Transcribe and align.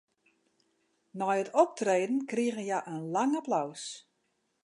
Nei 1.21 1.35
it 1.41 1.49
optreden 1.63 2.17
krigen 2.31 2.63
hja 2.65 2.79
in 2.93 3.03
lang 3.13 3.33
applaus. 3.41 3.83